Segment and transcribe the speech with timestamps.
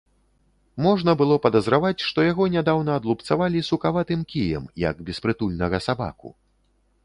[0.85, 6.29] Можна было падазраваць, што яго нядаўна адлупцавалі сукаватым кіем, як беспрытульнага сабаку.